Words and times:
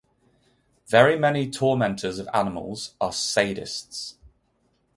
Very 0.87 1.15
many 1.15 1.47
tormentors 1.51 2.17
of 2.17 2.27
animals 2.33 2.95
are 2.99 3.11
sadists. 3.11 4.15